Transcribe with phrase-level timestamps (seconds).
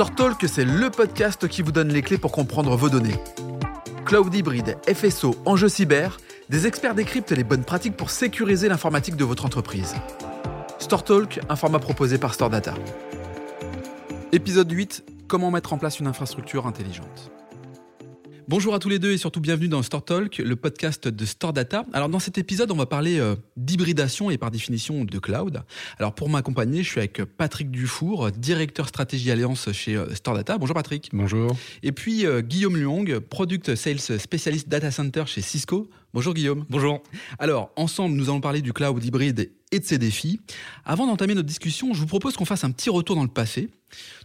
[0.00, 3.16] StoreTalk, c'est le podcast qui vous donne les clés pour comprendre vos données.
[4.06, 6.16] Cloud hybride, FSO, enjeux cyber,
[6.48, 9.94] des experts décryptent les bonnes pratiques pour sécuriser l'informatique de votre entreprise.
[10.78, 12.72] StoreTalk, un format proposé par StoreData.
[14.32, 17.30] Épisode 8, comment mettre en place une infrastructure intelligente.
[18.50, 21.52] Bonjour à tous les deux et surtout bienvenue dans Store Talk, le podcast de Store
[21.52, 21.86] Data.
[21.92, 25.62] Alors dans cet épisode, on va parler euh, d'hybridation et par définition de cloud.
[26.00, 30.58] Alors pour m'accompagner, je suis avec Patrick Dufour, directeur stratégie alliance chez euh, Store Data.
[30.58, 31.10] Bonjour Patrick.
[31.12, 31.56] Bonjour.
[31.84, 35.88] Et puis euh, Guillaume Luong, product sales spécialiste data center chez Cisco.
[36.12, 36.66] Bonjour Guillaume.
[36.68, 37.04] Bonjour.
[37.38, 40.40] Alors ensemble, nous allons parler du cloud hybride et de ses défis.
[40.84, 43.68] Avant d'entamer notre discussion, je vous propose qu'on fasse un petit retour dans le passé.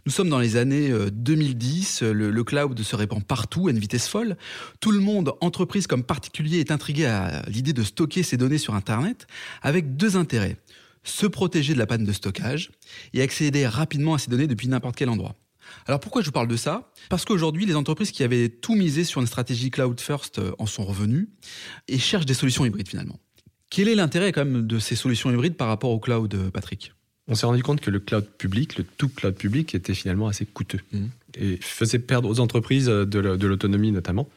[0.04, 3.78] Nous sommes dans les années 2010, euh, le, le, cloud se répand partout à une
[3.78, 4.36] vitesse folle.
[4.80, 8.74] Tout le monde, entreprise comme particulier, est intrigué à l'idée de stocker ses données sur
[8.74, 9.28] Internet
[9.62, 10.56] avec deux intérêts.
[11.04, 12.72] Se protéger de la panne de stockage
[13.14, 15.36] et accéder rapidement à ces données depuis n'importe quel endroit.
[15.86, 16.90] Alors pourquoi je vous parle de ça?
[17.08, 20.66] Parce qu'aujourd'hui, les entreprises qui avaient tout misé sur une stratégie cloud first euh, en
[20.66, 21.28] sont revenues
[21.88, 23.18] et cherchent des solutions hybrides finalement.
[23.70, 26.92] Quel est l'intérêt quand même de ces solutions hybrides par rapport au cloud, euh, Patrick?
[27.28, 30.46] On s'est rendu compte que le cloud public, le tout cloud public, était finalement assez
[30.46, 31.04] coûteux mmh.
[31.38, 34.28] et faisait perdre aux entreprises de l'autonomie notamment,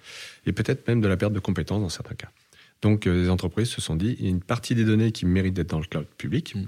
[0.47, 2.29] et peut-être même de la perte de compétences dans certains cas.
[2.81, 5.27] Donc euh, les entreprises se sont dit, il y a une partie des données qui
[5.27, 6.63] méritent d'être dans le cloud public, mmh.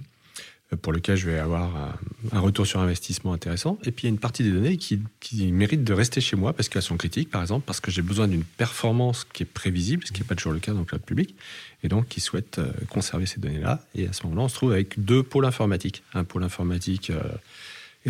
[0.82, 1.98] Pour lequel je vais avoir
[2.32, 3.78] un retour sur investissement intéressant.
[3.84, 6.38] Et puis il y a une partie des données qui, qui méritent de rester chez
[6.38, 9.46] moi parce qu'elles sont critiques, par exemple, parce que j'ai besoin d'une performance qui est
[9.46, 11.36] prévisible, ce qui n'est pas toujours le cas dans le cloud public,
[11.84, 13.84] et donc qui souhaitent euh, conserver ces données-là.
[13.96, 16.04] Et à ce moment-là, on se trouve avec deux pôles informatiques.
[16.14, 17.22] Un pôle informatique euh,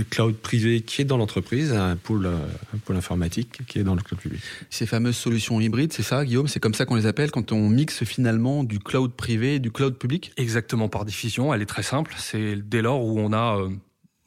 [0.09, 2.38] cloud privé qui est dans l'entreprise, un pôle, euh,
[2.73, 4.42] un pôle informatique qui est dans le cloud public.
[4.70, 6.47] Ces fameuses solutions hybrides, c'est ça, Guillaume?
[6.47, 9.72] C'est comme ça qu'on les appelle quand on mixe finalement du cloud privé et du
[9.72, 10.31] cloud public?
[10.38, 12.14] Exactement, par définition, elle est très simple.
[12.17, 13.69] C'est dès lors où on a euh,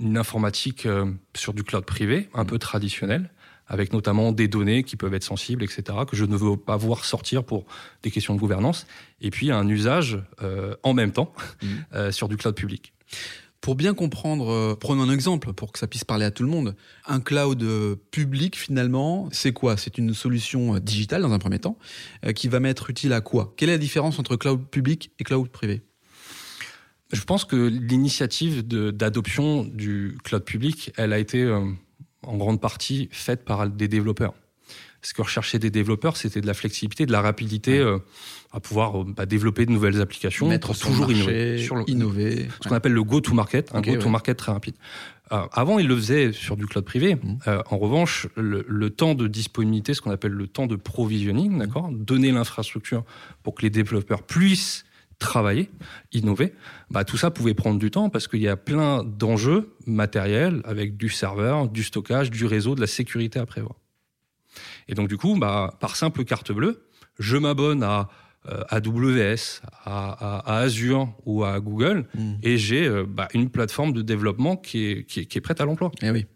[0.00, 3.30] une informatique euh, sur du cloud privé, un peu traditionnel,
[3.66, 7.06] avec notamment des données qui peuvent être sensibles, etc., que je ne veux pas voir
[7.06, 7.64] sortir pour
[8.02, 8.86] des questions de gouvernance,
[9.22, 10.18] et puis un usage
[10.82, 11.32] en même temps
[11.62, 12.10] mmh.
[12.10, 12.92] sur du cloud public.
[13.64, 16.50] Pour bien comprendre, euh, prenons un exemple pour que ça puisse parler à tout le
[16.50, 16.76] monde.
[17.06, 19.78] Un cloud euh, public, finalement, c'est quoi?
[19.78, 21.78] C'est une solution euh, digitale dans un premier temps
[22.34, 23.54] qui va m'être utile à quoi?
[23.56, 25.80] Quelle est la différence entre cloud public et cloud privé?
[27.10, 31.50] Je pense que l'initiative d'adoption du cloud public, elle a été
[32.20, 34.34] en grande partie faite par des développeurs.
[35.04, 37.98] Ce que recherchaient des développeurs, c'était de la flexibilité, de la rapidité euh,
[38.52, 42.48] à pouvoir euh, bah, développer de nouvelles applications, Mettre toujours innover, sur le, innover.
[42.62, 44.76] Ce qu'on appelle le go-to-market, un go-to-market très rapide.
[45.32, 47.16] Euh, avant, ils le faisaient sur du cloud privé.
[47.16, 47.38] Mmh.
[47.70, 51.58] en revanche, le, temps de disponibilité, ce qu'on appelle le temps de provisioning, mmh.
[51.58, 53.04] d'accord, donner l'infrastructure
[53.42, 54.86] pour que les développeurs puissent
[55.18, 55.70] travailler,
[56.12, 56.54] innover,
[56.90, 60.96] bah, tout ça pouvait prendre du temps parce qu'il y a plein d'enjeux matériels avec
[60.96, 63.74] du serveur, du stockage, du réseau, de la sécurité à prévoir.
[64.88, 66.84] Et donc du coup, bah, par simple carte bleue,
[67.18, 68.08] je m'abonne à
[68.50, 72.34] euh, AWS, à, à, Azure ou à Google, hmm.
[72.42, 75.62] et j'ai euh, bah, une plateforme de développement qui est, qui est, qui est prête
[75.62, 75.90] à l'emploi.
[76.02, 76.26] Eh oui,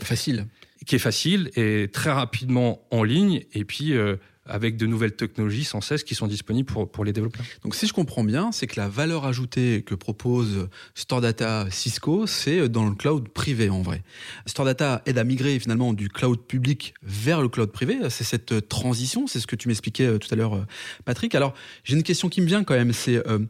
[0.00, 0.46] facile.
[0.86, 4.16] Qui est facile et très rapidement en ligne, et puis euh,
[4.48, 7.44] avec de nouvelles technologies sans cesse qui sont disponibles pour, pour les développeurs.
[7.62, 12.26] Donc si je comprends bien, c'est que la valeur ajoutée que propose Store Data Cisco,
[12.26, 14.02] c'est dans le cloud privé en vrai.
[14.46, 17.98] Store Data aide à migrer finalement du cloud public vers le cloud privé.
[18.10, 20.66] C'est cette transition, c'est ce que tu m'expliquais euh, tout à l'heure, euh,
[21.04, 21.34] Patrick.
[21.34, 23.40] Alors j'ai une question qui me vient quand même, c'est euh,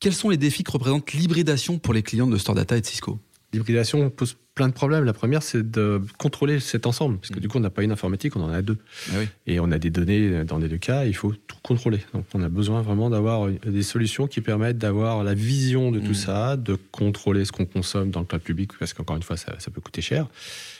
[0.00, 2.86] quels sont les défis que représente l'hybridation pour les clients de Store Data et de
[2.86, 3.18] Cisco?
[3.52, 5.04] L'hybridation pose plein de problèmes.
[5.04, 7.92] La première, c'est de contrôler cet ensemble, parce que du coup, on n'a pas une
[7.92, 8.78] informatique, on en a deux.
[9.12, 9.16] Ah
[9.46, 11.98] Et on a des données dans les deux cas, il faut tout contrôler.
[12.12, 16.12] Donc, on a besoin vraiment d'avoir des solutions qui permettent d'avoir la vision de tout
[16.12, 16.14] mm.
[16.14, 19.54] ça, de contrôler ce qu'on consomme dans le cloud public, parce qu'encore une fois, ça,
[19.58, 20.28] ça peut coûter cher,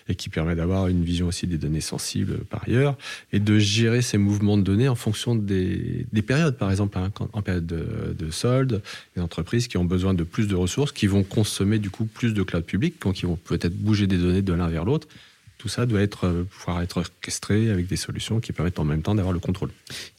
[0.08, 2.96] et qui permet d'avoir une vision aussi des données sensibles par ailleurs,
[3.32, 6.56] et de gérer ces mouvements de données en fonction des, des périodes.
[6.58, 8.82] Par exemple, hein, en période de, de solde,
[9.16, 12.34] les entreprises qui ont besoin de plus de ressources, qui vont consommer du coup plus
[12.34, 15.08] de cloud public, donc qui vont peut-être bouger des données de l'un vers l'autre.
[15.58, 19.02] Tout ça doit être, euh, pouvoir être orchestré avec des solutions qui permettent en même
[19.02, 19.70] temps d'avoir le contrôle.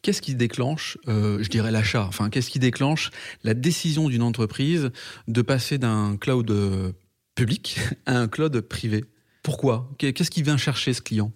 [0.01, 3.11] Qu'est-ce qui déclenche, euh, je dirais, l'achat Enfin, qu'est-ce qui déclenche
[3.43, 4.91] la décision d'une entreprise
[5.27, 6.93] de passer d'un cloud euh,
[7.35, 9.05] public à un cloud privé?
[9.43, 9.87] Pourquoi?
[9.99, 11.31] Qu'est-ce qui vient chercher ce client?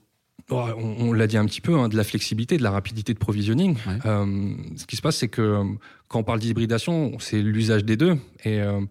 [0.51, 3.77] On, l'a dit un petit peu, hein, de la flexibilité, de la rapidité de provisioning.
[4.03, 5.61] ce qui se passe, c'est que
[6.07, 8.17] quand on parle d'hybridation, c'est l'usage des deux.
[8.43, 8.81] Et euh,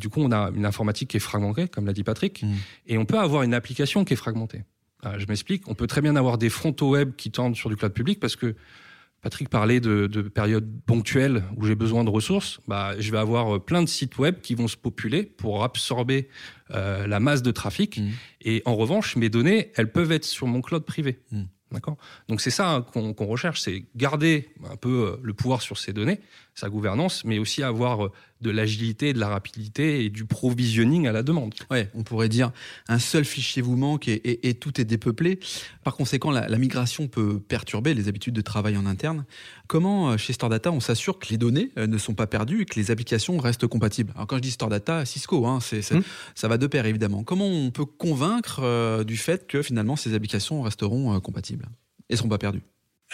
[0.00, 2.54] du coup, on a une informatique qui est fragmentée, comme l'a dit Patrick, mm.
[2.88, 4.64] et on peut avoir une application qui est fragmentée.
[5.06, 5.68] Euh, je m'explique.
[5.68, 8.36] On peut très bien avoir des frontaux web qui tendent sur du cloud public parce
[8.36, 8.56] que
[9.20, 12.60] Patrick parlait de, périodes ponctuelles où j'ai besoin de ressources.
[12.68, 16.28] Bah, je vais avoir euh, plein de sites web qui vont se populer pour absorber
[16.70, 17.98] euh, la masse de trafic.
[17.98, 18.08] Mmh.
[18.42, 21.20] Et en revanche, mes données, elles peuvent être sur mon cloud privé.
[21.30, 21.44] Mmh.
[21.70, 21.98] D'accord?
[22.28, 26.20] Donc c'est ça qu'on recherche, c'est garder un peu euh, le pouvoir sur ces données,
[26.54, 31.12] sa gouvernance, mais aussi avoir euh, de l'agilité, de la rapidité et du provisioning à
[31.12, 31.54] la demande.
[31.70, 32.52] Ouais, on pourrait dire
[32.88, 35.38] un seul fichier vous manque et, tout est dépeuplé.
[35.84, 39.24] Par conséquent, la, migration peut perturber les habitudes de travail en interne.
[39.66, 42.78] Comment, euh, chez Stordata, on s'assure que les données ne sont pas perdues et que
[42.78, 44.12] les applications restent compatibles?
[44.14, 46.00] Alors quand je dis Stordata, Cisco, hein, mmh.
[46.34, 47.22] ça va de pair évidemment.
[47.22, 51.66] Comment on peut convaincre du fait que finalement ces applications resteront compatibles
[52.08, 52.62] et ne seront pas perdues?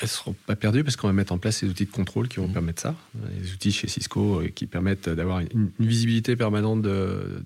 [0.00, 2.26] Elles ne seront pas perdues parce qu'on va mettre en place ces outils de contrôle
[2.26, 2.52] qui vont mmh.
[2.52, 2.96] permettre ça.
[3.40, 7.44] Les outils chez Cisco euh, qui permettent d'avoir une, visibilité permanente de,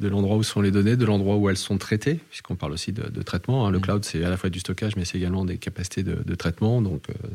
[0.00, 2.92] de, l'endroit où sont les données, de l'endroit où elles sont traitées, puisqu'on parle aussi
[2.92, 3.66] de, traitement.
[3.66, 3.70] Hein.
[3.70, 3.82] Le mmh.
[3.82, 7.08] cloud, c'est à la fois du stockage, mais c'est également des capacités de, traitement, donc
[7.10, 7.28] euh,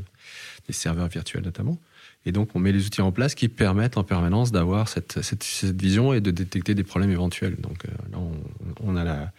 [0.67, 1.79] des serveurs virtuels notamment.
[2.25, 5.81] Et donc, on met les outils en place qui permettent en permanence d'avoir cette, cette,
[5.81, 7.55] vision et de détecter des problèmes éventuels.
[7.61, 8.33] Donc euh, là, on,
[8.81, 9.31] on a la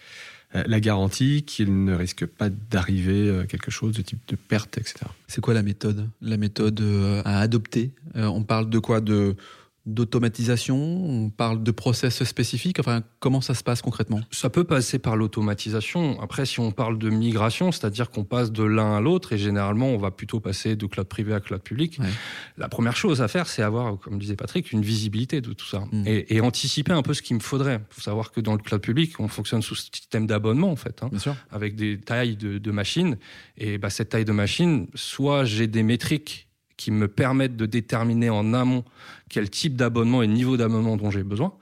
[0.53, 4.97] la garantie qu'il ne risque pas d'arriver euh, quelque chose de type de perte, etc.
[5.29, 6.09] C'est quoi la méthode?
[6.21, 7.91] La méthode euh, à adopter?
[8.15, 9.01] On parle de quoi?
[9.01, 9.37] De
[9.95, 14.21] d'automatisation On parle de process spécifiques Enfin, comment ça se passe concrètement?
[14.31, 16.21] Ça peut passer par l'automatisation.
[16.21, 19.89] Après, si on parle de migration, c'est-à-dire qu'on passe de l'un à l'autre, et généralement,
[19.89, 21.99] on va plutôt passer de cloud privé à cloud public.
[22.57, 25.85] La première chose à faire, c'est avoir, comme disait Patrick, une visibilité de tout ça
[25.93, 26.05] mm.
[26.07, 27.81] et, anticiper un peu ce qu'il me faudrait.
[27.91, 31.03] Il faut savoir que dans le cloud public, on fonctionne sous système d'abonnement, en fait,
[31.03, 31.11] hein,
[31.51, 33.19] avec des tailles de, machines.
[33.59, 36.50] Et bah, cette taille de machine, soit j'ai des métriques
[36.81, 38.85] qui me permettent de déterminer en amont
[39.29, 41.53] quel type d'abonnement et niveau d'abonnement dont j'ai besoin.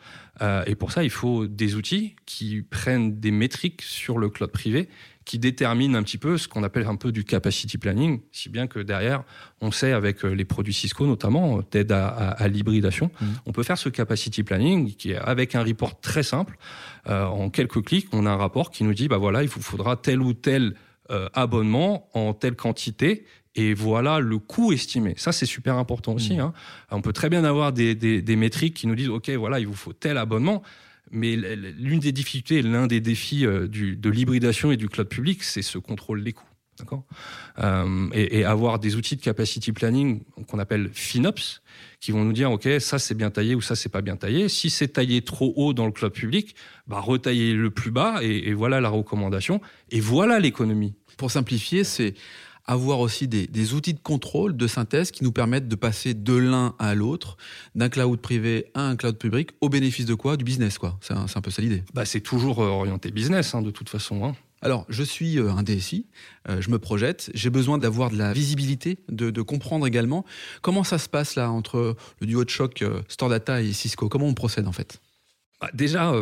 [0.42, 4.52] Euh, et pour ça, il faut des outils qui prennent des métriques sur le cloud
[4.52, 4.88] privé,
[5.24, 8.68] qui déterminent un petit peu ce qu'on appelle un peu du capacity planning, si bien
[8.68, 9.24] que derrière,
[9.60, 13.26] on sait avec euh, les produits Cisco notamment, d'aide à, l'hybridation, mmh.
[13.46, 16.56] on peut faire ce capacity planning qui est avec un report très simple.
[17.08, 19.62] Euh, en quelques clics, on a un rapport qui nous dit, bah voilà, il vous
[19.62, 20.76] faudra tel ou tel
[21.32, 23.24] abonnement en telle quantité
[23.54, 25.14] et voilà le coût estimé.
[25.16, 26.36] Ça, c'est super important aussi.
[26.36, 26.40] Mmh.
[26.40, 26.52] Hein.
[26.90, 29.74] On peut très bien avoir des, des, métriques qui nous disent, OK, voilà, il vous
[29.74, 30.62] faut tel abonnement.
[31.10, 35.42] Mais l'une des difficultés, l'un des défis euh, du, de l'hybridation et du cloud public,
[35.42, 36.44] c'est ce contrôle des coûts.
[36.78, 37.04] D'accord?
[37.58, 41.62] Euh, et, avoir des outils de capacity planning qu'on appelle FinOps,
[41.98, 44.48] qui vont nous dire, OK, ça c'est bien taillé ou ça c'est pas bien taillé.
[44.48, 46.54] Si c'est taillé trop haut dans le cloud public,
[46.86, 49.60] bah, retailler le plus bas et, et voilà la recommandation.
[49.90, 50.94] Et voilà l'économie.
[51.16, 52.14] Pour simplifier, c'est
[52.68, 56.74] avoir aussi des, outils de contrôle, de synthèse qui nous permettent de passer de l'un
[56.78, 57.36] à l'autre,
[57.74, 60.36] d'un cloud privé à un cloud public, au bénéfice de quoi?
[60.36, 60.98] Du business, quoi.
[61.00, 61.82] C'est un, peu ça l'idée.
[61.94, 64.22] Bah, c'est toujours euh, orienté business, hein, de toute façon.
[64.24, 64.36] Hein.
[64.60, 66.06] Alors, je suis euh, un DSI,
[66.48, 70.26] euh, je me projette, j'ai besoin d'avoir de la visibilité, de, comprendre également
[70.60, 74.10] comment ça se passe là entre le duo de choc Store Data et Cisco?
[74.10, 75.00] Comment on procède en fait?
[75.60, 76.12] Bah, Déjà,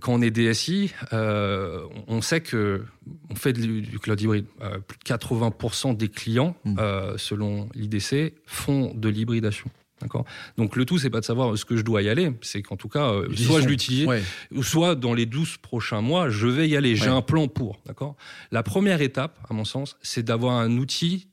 [0.00, 2.84] quand on est DSI, euh, on sait que
[3.30, 4.46] on fait du, cloud hybride.
[4.60, 6.76] Euh, plus de 80% des clients, hmm.
[6.78, 9.70] euh, selon l'IDC, font de l'hybridation.
[10.00, 10.24] D'accord?
[10.56, 12.76] Donc le tout, c'est pas de savoir ce que je dois y aller, c'est qu'en
[12.76, 14.08] tout cas, soit je l'utilise,
[14.54, 16.94] ou soit dans les 12 prochains mois, je vais y aller.
[16.94, 17.80] J'ai un plan pour.
[17.84, 18.14] D'accord?
[18.52, 21.28] La première étape, à mon sens, c'est d'avoir un outil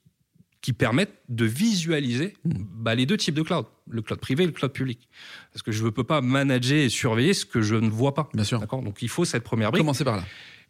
[0.65, 2.53] qui permettent de visualiser hmm.
[2.57, 5.07] bah, les deux types de cloud, le cloud privé et le cloud public.
[5.53, 8.29] Parce que je ne peux pas manager et surveiller ce que je ne vois pas.
[8.33, 8.59] Bien sûr.
[8.59, 9.81] Donc il faut cette première brique.
[9.81, 10.25] Commencer par là.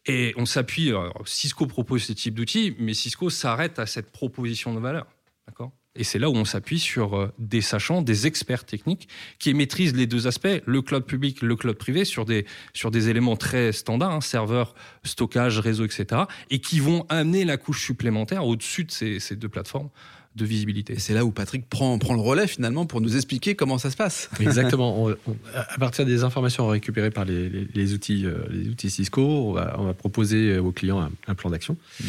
[0.05, 0.91] Et on s'appuie,
[1.23, 5.07] Cisco propose ce type d'outils, mais Cisco s'arrête à cette proposition de valeur.
[5.47, 5.71] D'accord?
[5.95, 9.07] Et c'est là où on s'appuie sur euh, des sachants, des experts techniques
[9.39, 13.09] qui maîtrisent les deux aspects, le cloud public, le cloud privé, sur des, sur des
[13.09, 18.45] éléments très standards, hein, serveur, stockage, réseau, etc., et qui vont amener la couche supplémentaire
[18.45, 19.89] au-dessus de ces, ces deux plateformes
[20.35, 20.99] de visibilité.
[20.99, 23.95] C'est là où Patrick prend, prend le relais finalement pour nous expliquer comment ça se
[23.95, 24.29] passe.
[24.39, 25.09] Exactement.
[25.53, 29.75] à partir des informations récupérées par les, les, outils, euh, les outils Cisco, on va,
[29.79, 31.77] on va proposer aux clients un, plan d'action.
[31.99, 32.05] Mmh.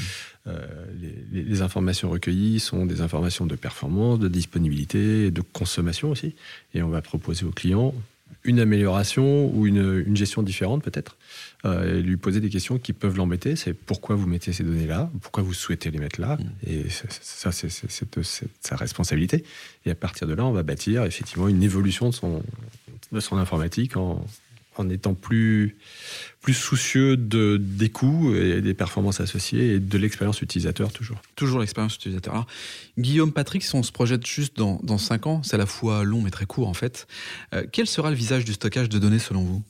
[0.48, 0.66] Euh,
[1.32, 6.34] les, informations recueillies sont des informations de performance, de disponibilité, de consommation aussi.
[6.74, 7.94] Et on va proposer au client
[8.46, 11.16] une amélioration ou une, gestion différente peut-être,
[11.64, 13.56] euh, et lui poser des questions qui peuvent l'embêter.
[13.56, 16.70] C'est pourquoi vous mettez ces données-là, pourquoi vous souhaitez les mettre là, mm.
[16.70, 17.68] et ça c'est
[18.60, 19.44] sa responsabilité.
[19.84, 22.42] Et à partir de là, on va bâtir effectivement une évolution de son,
[23.12, 24.24] de son informatique en,
[24.80, 25.76] en étant plus,
[26.40, 31.20] plus soucieux de, des coûts et des performances associées et de l'expérience utilisateur toujours.
[31.34, 32.34] Toujours l'expérience utilisateur.
[32.34, 32.46] Alors,
[32.98, 36.04] Guillaume, Patrick, si on se projette juste dans, dans 5 ans, c'est à la fois
[36.04, 37.06] long mais très court en fait,
[37.54, 39.62] euh, quel sera le visage du stockage de données selon vous?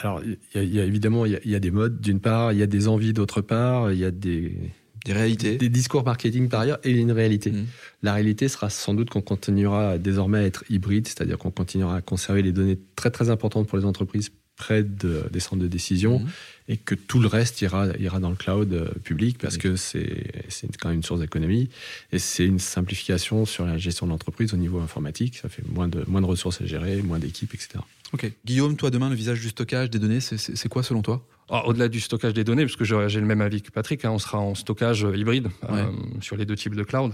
[0.00, 0.22] Alors,
[0.54, 2.86] il y, a évidemment il y, a des modes d'une part, il y a des
[2.86, 4.56] envies d'autre part, il y a des,
[5.04, 5.56] Des réalités.
[5.56, 7.50] Des discours marketing par ailleurs et une réalité.
[7.50, 7.66] Mmh.
[8.02, 12.00] La réalité sera sans doute qu'on continuera désormais à être hybride, c'est-à-dire qu'on continuera à
[12.00, 16.18] conserver les données très très importantes pour les entreprises près de, des centres de décision
[16.18, 16.28] mmh.
[16.68, 20.32] et que tout le reste ira, ira dans le cloud euh, public parce que c'est
[20.78, 21.70] quand même une source d'économie
[22.12, 25.38] et c'est une simplification sur la gestion de l'entreprise au niveau informatique.
[25.38, 27.78] Ça fait moins de, moins de ressources à gérer, moins d'équipes, etc.
[28.12, 28.30] Ok.
[28.44, 31.24] Guillaume, toi, demain, le visage du stockage des données, c'est quoi selon toi?
[31.50, 34.10] Ah, Au-delà du stockage des données, parce que j'ai le même avis que Patrick, hein,
[34.10, 35.86] on sera en stockage hybride euh,
[36.20, 37.12] sur les deux types de cloud.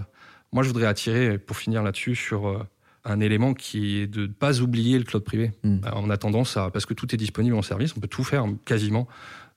[0.51, 2.59] Moi, je voudrais attirer, pour finir là-dessus, sur euh,
[3.05, 5.51] un élément qui est de ne pas oublier le cloud privé.
[5.63, 5.77] Hmm.
[5.85, 8.23] Euh, on a tendance à, parce que tout est disponible en service, on peut tout
[8.23, 9.07] faire quasiment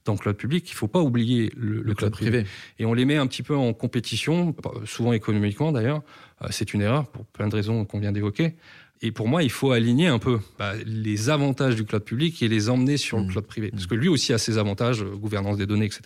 [0.05, 0.69] dans le cloud public.
[0.69, 2.45] Il ne faut pas oublier le, cloud, privé.
[2.78, 6.02] Et on les met un petit peu en compétition, souvent économiquement d'ailleurs.
[6.50, 8.55] C'est une erreur pour plein de raisons qu'on vient d'évoquer.
[9.00, 12.49] Et pour moi, il faut aligner un peu bah, les avantages du cloud public et
[12.49, 13.28] les emmener sur le mmh.
[13.28, 13.71] cloud privé.
[13.71, 16.02] Parce que lui aussi a ses avantages, euh, gouvernance des données, etc.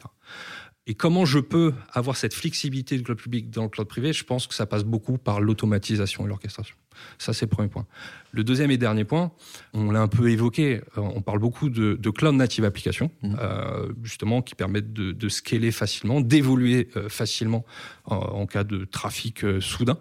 [0.88, 4.12] Et comment je peux avoir cette flexibilité du cloud public dans le cloud privé?
[4.12, 6.74] Je pense que ça passe beaucoup par l'automatisation et l'orchestration.
[7.18, 7.86] Ça, c'est le premier point.
[8.32, 9.30] Le deuxième et dernier point,
[9.74, 13.36] on l'a un peu évoqué, euh, on parle beaucoup de, cloud native application, mmh.
[13.38, 17.64] euh, justement, qui permettent de, scaler facilement, d'évoluer facilement
[18.04, 19.98] en, cas de trafic soudain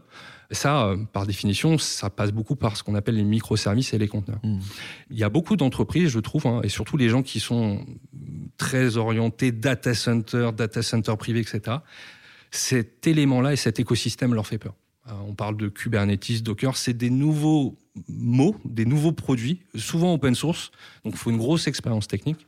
[0.52, 4.08] ça, euh, par définition, ça passe beaucoup par ce qu'on appelle les microservices et les
[4.08, 4.40] conteneurs.
[4.44, 4.60] Hmm.
[5.10, 7.86] Il y a beaucoup d'entreprises, je trouve, hein, et surtout les gens qui sont
[8.58, 11.78] très orientés data center, data center privé, etc.
[12.52, 14.74] Cet élément-là et cet écosystème leur fait peur.
[15.08, 17.78] Euh, on parle de Kubernetes, Docker, c'est des nouveaux
[18.08, 20.72] mots, des nouveaux produits, souvent open source.
[21.04, 22.46] Donc, il faut une grosse expérience technique.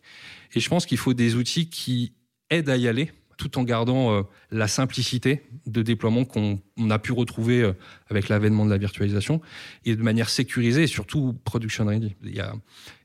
[0.53, 2.13] Et je pense qu'il faut des outils qui
[2.49, 3.11] aident à y aller
[3.43, 4.21] tout en gardant euh,
[4.51, 7.73] la simplicité de déploiement qu'on a pu retrouver euh,
[8.13, 9.41] avec l'avènement de la virtualisation
[9.85, 12.15] et de manière sécurisée et surtout production ready.
[12.23, 12.53] Il y a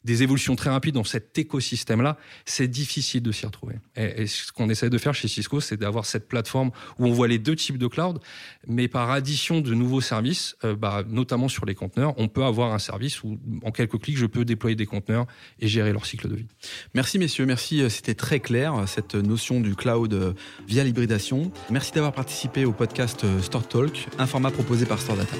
[0.04, 3.76] des évolutions très rapides dans cet écosystème-là, c'est difficile de s'y retrouver.
[3.96, 7.28] Et, ce qu'on essaie de faire chez Cisco, c'est d'avoir cette plateforme où on voit
[7.28, 8.18] les deux types de cloud,
[8.66, 12.72] mais par addition de nouveaux services, euh, bah, notamment sur les conteneurs, on peut avoir
[12.72, 15.26] un service où, en quelques clics, je peux déployer des conteneurs
[15.60, 16.46] et gérer leur cycle de vie.
[16.94, 17.82] Merci messieurs, merci.
[17.82, 20.32] Euh, c'était très clair, cette notion du cloud euh,
[20.66, 21.52] via l'hybridation.
[21.70, 25.36] Merci d'avoir participé au podcast Store Talk, un format proposé par Store Data.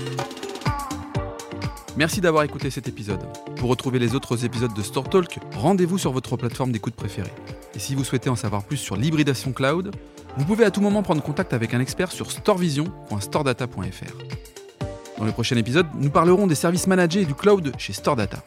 [1.96, 3.20] Merci d'avoir écouté cet épisode.
[3.56, 7.32] Pour retrouver les autres épisodes de Store Talk, rendez-vous sur votre plateforme d'écoute préférée.
[7.74, 9.94] Et si vous souhaitez en savoir plus sur l'hybridation cloud,
[10.36, 15.18] vous pouvez à tout moment prendre contact avec un expert sur storevision.storedata.fr.
[15.18, 18.44] Dans le prochain épisode, nous parlerons des services managés et du cloud chez Storedata.